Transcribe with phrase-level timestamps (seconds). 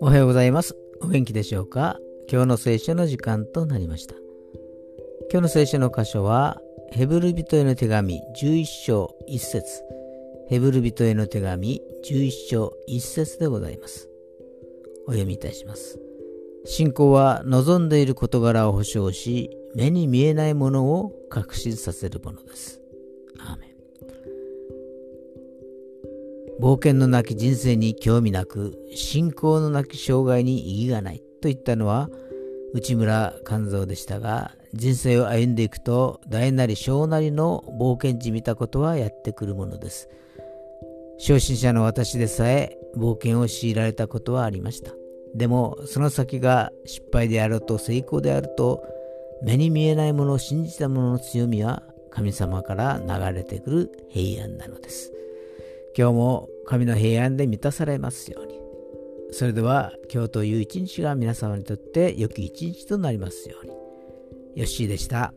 [0.00, 0.74] おはようございます。
[1.02, 1.98] お元気でしょうか？
[2.30, 4.14] 今日の聖書の時間となりました。
[5.30, 6.58] 今日の聖書の箇所は、
[6.92, 9.82] ヘブル人への手紙11章1節
[10.48, 14.08] ヘブル人への手紙11章1節でございます。
[15.06, 16.00] お読みいたします。
[16.64, 22.80] 信仰は望んでいる事柄を保証し、目に見えないものを確信させるものです。
[26.60, 32.10] 冒険のなき人生に興味なく、信仰のなき生涯に意義がないと言ったのは
[32.74, 40.10] 内村勘三でしたが、人生を歩んでいくと大なり小なりの冒険じみたことはやってくるものです。
[41.18, 44.92] 初心者の私でさえ冒険を強いられたことはありました。
[45.34, 48.82] でもその先が失敗であると成功であると
[49.42, 55.14] 目に見えないものを信じた者の強みは神様から流れてくる平安なのです。
[55.96, 58.60] 今日も神の平安で満たされますように。
[59.32, 63.72] それでは今日という一日が皆様にとって良き一日となりますように。
[64.56, 65.32] よッしーでした。